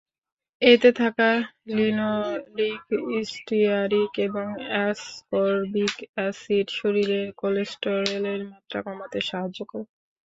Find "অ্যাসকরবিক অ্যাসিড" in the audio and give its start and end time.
4.67-6.67